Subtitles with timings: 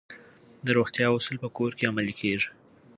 [0.65, 2.49] د روغتیا اصول په کور کې عملي کیږي.